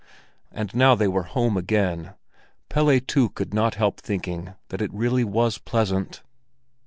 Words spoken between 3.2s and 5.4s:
could not help thinking that it really